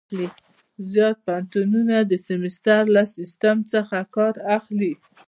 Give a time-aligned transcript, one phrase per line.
[0.91, 4.93] زیات پوهنتونونه د سمستر له سیسټم څخه کار اخلي.